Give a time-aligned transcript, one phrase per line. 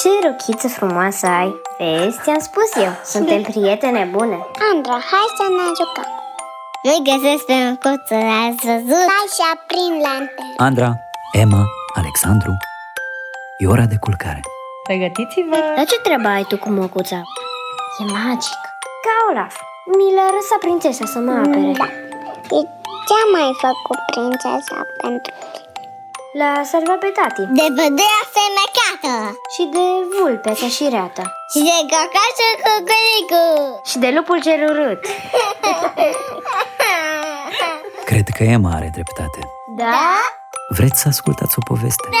[0.00, 1.52] Ce rochiță frumoasă ai!
[1.78, 4.38] Vezi, ți-am spus eu, suntem prietene bune.
[4.70, 6.10] Andra, hai să ne jucăm.
[6.84, 9.06] Nu-i găsesc pe măcuță, ați văzut?
[9.14, 10.90] Hai și aprind lanterne Andra,
[11.42, 11.62] Emma,
[12.00, 12.52] Alexandru
[13.62, 14.40] E ora de culcare.
[14.88, 15.58] Pregătiți-vă!
[15.76, 17.20] Dar ce treabă ai tu cu măcuța?
[18.00, 18.60] E magic.
[19.04, 19.54] Ca Olaf
[19.96, 21.72] Mi l-a lăsat prințesa să mă apere.
[21.82, 21.88] Da.
[22.48, 22.58] Și
[23.06, 25.32] ce a mai făcut prințesa pentru
[26.38, 27.42] L-a salvat pe tati.
[27.58, 28.22] De pădurea
[29.02, 29.86] fermecată Și de
[30.18, 33.44] vulpe ca și reata Și de cacașul cu culicu
[33.84, 35.06] Și de lupul cel urât
[38.04, 39.40] Cred că Emma are dreptate.
[39.76, 40.18] Da?
[40.68, 42.08] Vreți să ascultați o poveste?
[42.10, 42.16] Da!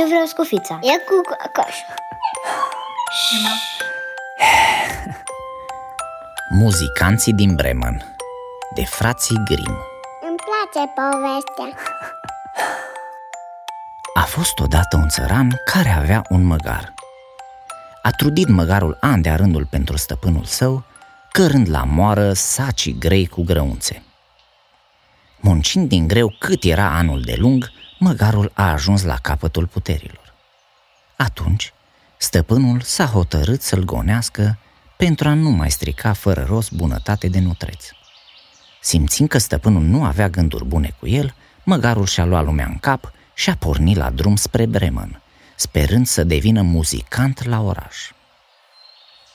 [0.00, 0.78] Eu vreau scufița.
[0.82, 1.86] E cu cacașul
[6.60, 8.16] Muzicanții din Bremen.
[8.74, 9.78] De frații Grimm.
[10.28, 11.68] Îmi place povestea
[14.18, 16.94] A fost odată un țăran care avea un măgar.
[18.02, 20.84] A trudit măgarul an de rândul pentru stăpânul său,
[21.32, 24.02] cărând la moară sacii grei cu grăunțe.
[25.40, 30.34] Muncind din greu cât era anul de lung, măgarul a ajuns la capătul puterilor.
[31.16, 31.72] Atunci,
[32.16, 34.58] stăpânul s-a hotărât să-l gonească
[34.96, 37.84] pentru a nu mai strica fără rost bunătate de nutreț.
[38.80, 43.12] Simțind că stăpânul nu avea gânduri bune cu el, măgarul și-a luat lumea în cap
[43.38, 45.22] și a pornit la drum spre Bremen,
[45.56, 48.10] sperând să devină muzicant la oraș.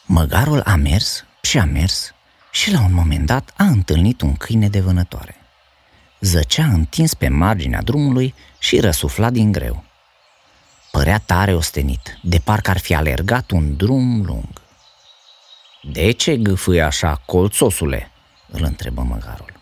[0.05, 2.13] Măgarul a mers și a mers
[2.51, 5.35] și la un moment dat a întâlnit un câine de vânătoare.
[6.19, 9.83] Zăcea întins pe marginea drumului și răsufla din greu.
[10.91, 14.61] Părea tare ostenit, de parcă ar fi alergat un drum lung.
[15.81, 18.11] De ce gâfâi așa, colțosule?"
[18.47, 19.53] îl întrebă măgarul.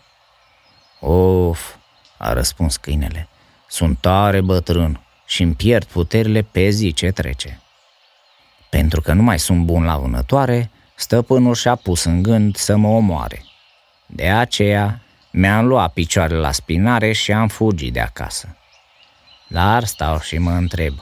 [1.00, 1.74] Of,
[2.16, 3.28] a răspuns câinele,
[3.72, 7.60] sunt tare bătrân și îmi pierd puterile pe zi ce trece.
[8.70, 12.88] Pentru că nu mai sunt bun la vânătoare, stăpânul și-a pus în gând să mă
[12.88, 13.44] omoare.
[14.06, 18.56] De aceea mi-am luat picioarele la spinare și am fugit de acasă.
[19.48, 20.94] Dar stau și mă întreb,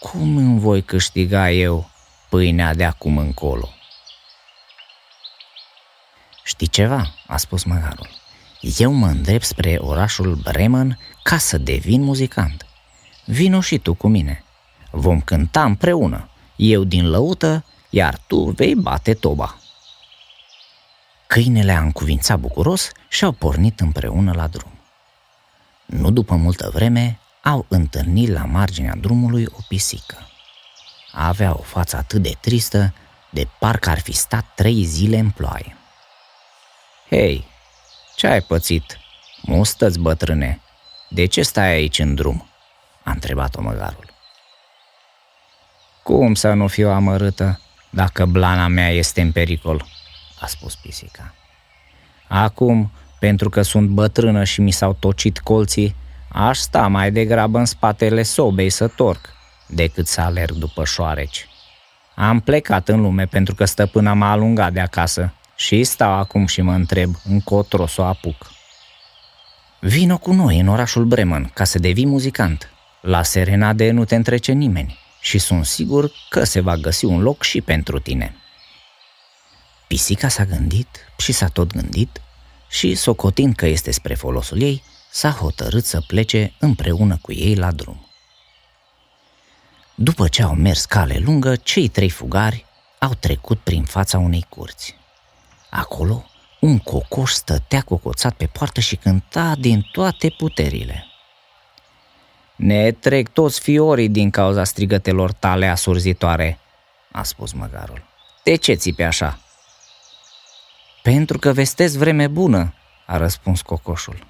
[0.00, 1.90] cum îmi voi câștiga eu
[2.28, 3.68] pâinea de acum încolo?
[6.44, 8.21] Știi ceva?" a spus măgarul.
[8.62, 12.66] Eu mă îndrept spre orașul Bremen ca să devin muzicant.
[13.24, 14.44] Vino și tu cu mine.
[14.90, 19.56] Vom cânta împreună, eu din lăută, iar tu vei bate toba.
[21.26, 24.72] Câinele a încuvințat bucuros și au pornit împreună la drum.
[25.86, 30.16] Nu după multă vreme, au întâlnit la marginea drumului o pisică.
[31.12, 32.94] Avea o față atât de tristă,
[33.30, 35.76] de parcă ar fi stat trei zile în ploaie.
[37.08, 37.50] Hei,
[38.16, 38.98] ce ai pățit?
[39.42, 40.60] Mustăți, bătrâne,
[41.08, 42.48] de ce stai aici în drum?
[43.02, 44.10] A întrebat-o măgarul.
[46.02, 49.86] Cum să nu fiu amărâtă dacă blana mea este în pericol?
[50.40, 51.34] A spus pisica.
[52.28, 55.96] Acum, pentru că sunt bătrână și mi s-au tocit colții,
[56.28, 59.28] aș sta mai degrabă în spatele sobei să torc,
[59.66, 61.48] decât să alerg după șoareci.
[62.14, 66.60] Am plecat în lume pentru că stăpâna m-a alungat de acasă și stau acum și
[66.60, 68.50] mă întreb încotro să o apuc.
[69.80, 72.70] Vino cu noi în orașul Bremen ca să devii muzicant.
[73.00, 77.42] La serenade nu te întrece nimeni și sunt sigur că se va găsi un loc
[77.42, 78.36] și pentru tine.
[79.86, 82.20] Pisica s-a gândit și s-a tot gândit
[82.68, 87.72] și, socotind că este spre folosul ei, s-a hotărât să plece împreună cu ei la
[87.72, 88.06] drum.
[89.94, 92.64] După ce au mers cale lungă, cei trei fugari
[92.98, 95.00] au trecut prin fața unei curți.
[95.74, 96.24] Acolo,
[96.60, 101.04] un cocoș stătea cocoțat pe poartă și cânta din toate puterile.
[102.56, 106.58] Ne trec toți fiorii din cauza strigătelor tale asurzitoare,
[107.12, 108.02] a spus măgarul.
[108.42, 109.38] De ce țipe așa?
[111.02, 112.74] Pentru că vestesc vreme bună,
[113.06, 114.26] a răspuns cocoșul.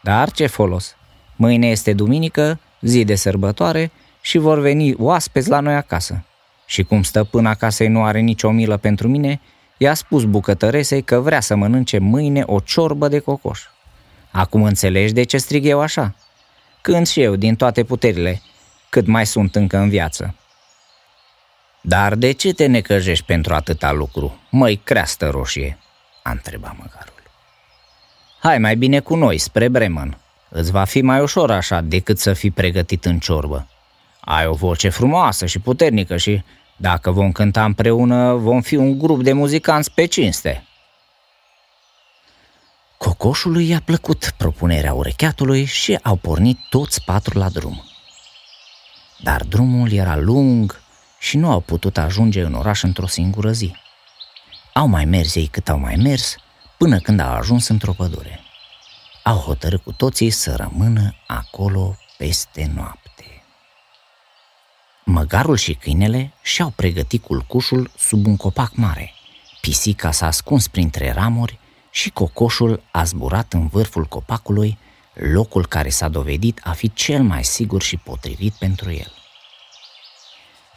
[0.00, 0.96] Dar ce folos?
[1.36, 3.90] Mâine este duminică, zi de sărbătoare
[4.20, 6.24] și vor veni oaspeți la noi acasă.
[6.66, 9.40] Și cum stăpâna casei nu are nicio milă pentru mine,
[9.78, 13.62] i-a spus bucătăresei că vrea să mănânce mâine o ciorbă de cocoș.
[14.30, 16.14] Acum înțelegi de ce strig eu așa?
[16.80, 18.42] Când și eu din toate puterile,
[18.88, 20.34] cât mai sunt încă în viață.
[21.80, 25.78] Dar de ce te necăjești pentru atâta lucru, măi creastă roșie?
[26.22, 27.22] a întrebat măgarul.
[28.38, 30.18] Hai mai bine cu noi, spre Bremen.
[30.48, 33.68] Îți va fi mai ușor așa decât să fii pregătit în ciorbă.
[34.20, 36.42] Ai o voce frumoasă și puternică și,
[36.80, 40.66] dacă vom cânta împreună, vom fi un grup de muzicanți pe cinste.
[42.96, 47.82] Cocoșului i-a plăcut propunerea urecheatului și au pornit toți patru la drum.
[49.22, 50.80] dar drumul era lung
[51.18, 53.76] și nu au putut ajunge în oraș într-o singură zi.
[54.72, 56.36] Au mai mers ei cât au mai mers,
[56.76, 58.40] până când au ajuns într-o pădure.
[59.22, 63.07] Au hotărât cu toții să rămână acolo peste noapte.
[65.10, 69.12] Măgarul și câinele și-au pregătit culcușul sub un copac mare.
[69.60, 71.58] Pisica s-a ascuns printre ramuri
[71.90, 74.78] și cocoșul a zburat în vârful copacului,
[75.14, 79.12] locul care s-a dovedit a fi cel mai sigur și potrivit pentru el.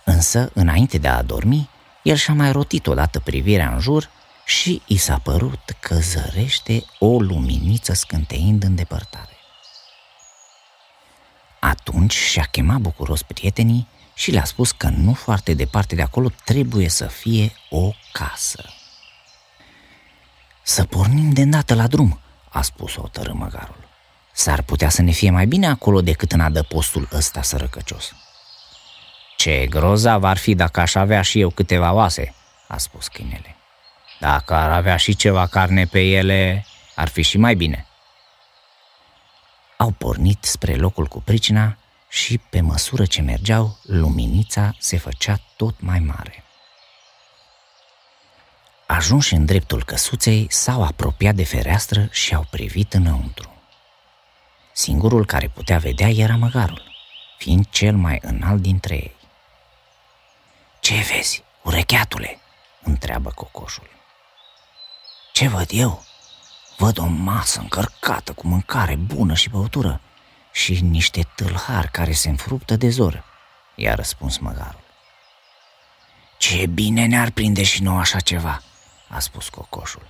[0.06, 1.70] Însă, înainte de a dormi,
[2.04, 4.10] el și-a mai rotit odată privirea în jur
[4.46, 9.38] și i s-a părut că zărește o luminiță scânteind în depărtare.
[11.60, 16.90] Atunci și-a chemat bucuros prietenii și le-a spus că nu foarte departe de acolo trebuie
[16.90, 18.64] să fie o casă.
[20.64, 22.20] Să pornim de îndată la drum,
[22.50, 23.90] a spus o tărâmăgarul.
[24.32, 28.14] S-ar putea să ne fie mai bine acolo decât în adăpostul ăsta sărăcăcios.
[29.38, 32.36] Ce grozav ar fi dacă aș avea și eu câteva oase,
[32.68, 33.56] a spus câinele.
[34.20, 36.66] Dacă ar avea și ceva carne pe ele,
[36.96, 37.86] ar fi și mai bine.
[39.78, 41.78] Au pornit spre locul cu pricina
[42.12, 46.44] și, pe măsură ce mergeau, luminița se făcea tot mai mare.
[48.86, 53.54] Ajunși în dreptul căsuței, s-au apropiat de fereastră și au privit înăuntru.
[54.72, 56.84] Singurul care putea vedea era măgarul,
[57.38, 59.16] fiind cel mai înalt dintre ei.
[60.80, 62.40] Ce vezi, urecheatule?"
[62.82, 63.90] întreabă cocoșul.
[65.32, 66.04] Ce văd eu?
[66.78, 70.02] Văd o masă încărcată cu mâncare bună și băutură
[70.52, 73.24] și niște tâlhari care se înfruptă de zor,
[73.76, 74.84] i-a răspuns măgarul.
[76.38, 78.62] Ce bine ne-ar prinde și nou așa ceva,
[79.08, 80.08] a spus cocoșul.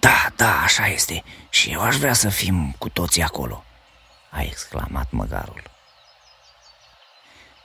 [0.00, 3.64] Da, da, așa este, și eu aș vrea să fim cu toții acolo,
[4.30, 5.62] a exclamat măgarul.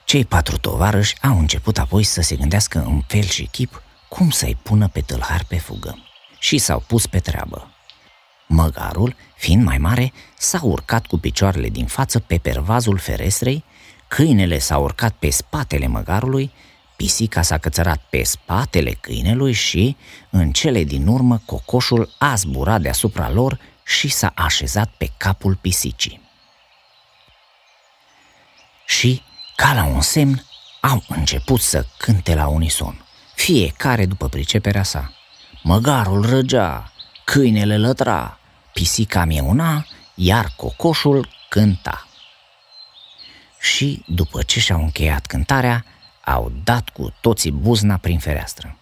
[0.06, 4.56] Cei patru tovarăși au început apoi să se gândească în fel și chip cum să-i
[4.56, 6.03] pună pe tâlhar pe fugă
[6.39, 7.71] și s-au pus pe treabă.
[8.47, 13.63] Măgarul, fiind mai mare, s-a urcat cu picioarele din față pe pervazul ferestrei,
[14.07, 16.51] câinele s-a urcat pe spatele măgarului,
[16.95, 19.95] pisica s-a cățărat pe spatele câinelui și,
[20.29, 26.21] în cele din urmă, cocoșul a zburat deasupra lor și s-a așezat pe capul pisicii.
[28.85, 29.21] Și,
[29.55, 30.45] ca la un semn,
[30.79, 33.05] au început să cânte la unison,
[33.35, 35.13] fiecare după priceperea sa.
[35.63, 36.91] Măgarul răgea,
[37.23, 38.37] câinele lătra,
[38.77, 39.85] pisica mieuna,
[40.15, 42.07] iar cocoșul cânta.
[43.59, 45.85] Și, după ce și-au încheiat cântarea,
[46.24, 48.77] au dat cu toții buzna prin fereastră.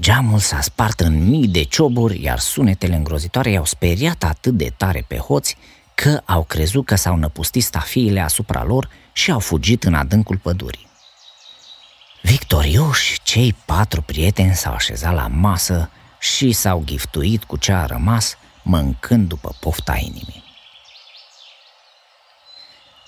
[0.00, 5.04] Geamul s-a spart în mii de cioburi, iar sunetele îngrozitoare i-au speriat atât de tare
[5.08, 5.56] pe hoți
[5.94, 10.88] că au crezut că s-au năpustit stafiile asupra lor și au fugit în adâncul pădurii.
[12.22, 18.36] Victorioși, cei patru prieteni s-au așezat la masă și s-au giftuit cu ce a rămas,
[18.64, 20.44] mâncând după pofta inimii.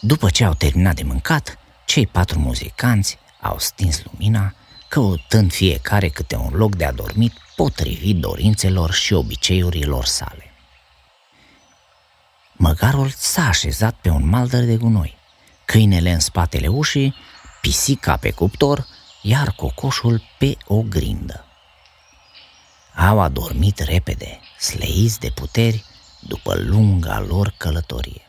[0.01, 4.55] După ce au terminat de mâncat, cei patru muzicanți au stins lumina,
[4.89, 10.51] căutând fiecare câte un loc de adormit potrivit dorințelor și obiceiurilor sale.
[12.53, 15.17] Măgarul s-a așezat pe un maldăr de gunoi,
[15.65, 17.15] câinele în spatele ușii,
[17.61, 18.87] pisica pe cuptor
[19.27, 21.45] iar cocoșul pe o grindă.
[22.95, 25.85] Au adormit repede, sleiți de puteri,
[26.21, 28.21] după lunga lor călătorie.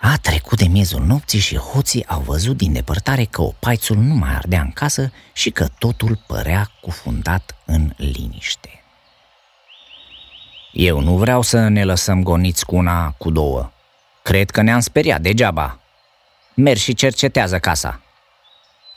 [0.00, 4.34] A trecut de miezul nopții și hoții au văzut din depărtare că opaițul nu mai
[4.34, 8.82] ardea în casă și că totul părea cufundat în liniște.
[10.72, 13.70] Eu nu vreau să ne lăsăm goniți cu una, cu două.
[14.22, 15.80] Cred că ne-am speriat degeaba.
[16.54, 18.00] Mergi și cercetează casa,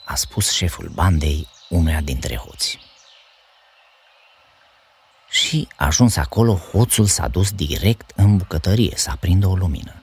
[0.04, 2.78] a spus șeful bandei unuia dintre hoți.
[5.32, 9.94] Și, ajuns acolo, hoțul s-a dus direct în bucătărie să aprindă o lumină.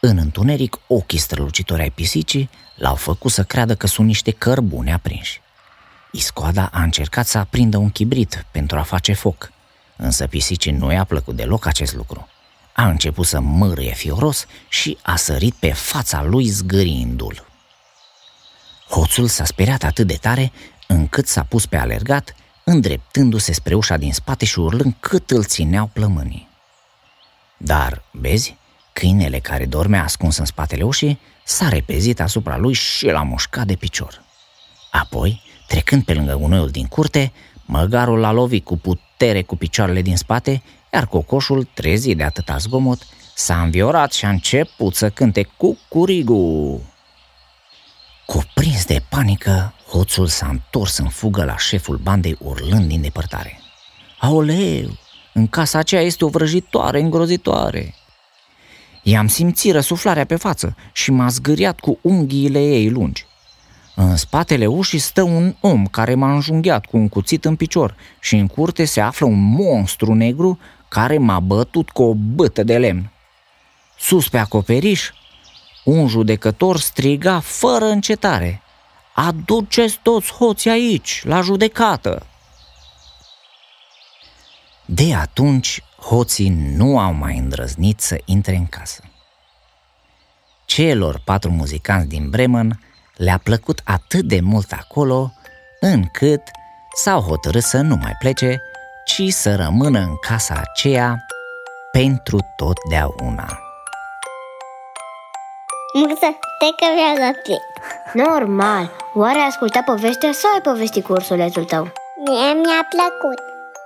[0.00, 5.40] În întuneric, ochii strălucitori ai pisicii l-au făcut să creadă că sunt niște cărbune aprinși.
[6.12, 9.52] Iscoada a încercat să aprindă un chibrit pentru a face foc,
[9.96, 12.28] însă pisicii nu i-a plăcut deloc acest lucru.
[12.72, 17.46] A început să mărâie fioros și a sărit pe fața lui zgârindu-l.
[18.88, 20.52] Hoțul s-a speriat atât de tare
[20.86, 22.34] încât s-a pus pe alergat,
[22.70, 26.48] îndreptându-se spre ușa din spate și urlând cât îl țineau plămânii.
[27.56, 28.56] Dar, vezi,
[28.92, 33.74] câinele care dormea ascuns în spatele ușii s-a repezit asupra lui și l-a mușcat de
[33.74, 34.22] picior.
[34.90, 37.32] Apoi, trecând pe lângă gunoiul din curte,
[37.64, 40.62] măgarul l-a lovit cu putere cu picioarele din spate,
[40.92, 43.06] iar cocoșul, trezit de atâta zgomot,
[43.40, 46.80] S-a înviorat și a început să cânte cu curigu.
[48.26, 53.60] Cuprins de panică, hoțul s-a întors în fugă la șeful bandei urlând din depărtare.
[54.18, 54.98] Aoleu,
[55.32, 57.94] în casa aceea este o vrăjitoare îngrozitoare.
[59.02, 63.26] I-am simțit răsuflarea pe față și m-a zgâriat cu unghiile ei lungi.
[63.94, 68.36] În spatele ușii stă un om care m-a înjunghiat cu un cuțit în picior și
[68.36, 73.10] în curte se află un monstru negru care m-a bătut cu o bâtă de lemn.
[73.98, 75.10] Sus pe acoperiș,
[75.84, 78.62] un judecător striga fără încetare.
[79.12, 82.26] Aduceți toți hoții aici, la judecată!
[84.84, 89.02] De atunci, hoții nu au mai îndrăznit să intre în casă.
[90.64, 92.80] Celor patru muzicanți din Bremen
[93.16, 95.32] le-a plăcut atât de mult acolo,
[95.80, 96.42] încât
[96.94, 98.62] s-au hotărât să nu mai plece,
[99.04, 101.26] ci să rămână în casa aceea
[101.92, 103.69] pentru totdeauna.
[105.92, 106.26] Mârță,
[106.58, 107.62] te că vreau la plin.
[108.24, 108.90] Normal.
[109.14, 111.82] Oare ai ascultat povestea sau ai povestit cu ursulețul tău?
[112.24, 113.38] Mie mi-a plăcut.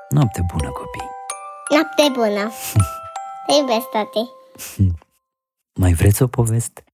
[0.09, 1.11] Noapte bună, copii!
[1.71, 2.53] Noapte bună.
[3.47, 4.31] Te iubesc, tati.
[5.75, 6.85] Mai vreți o poveste?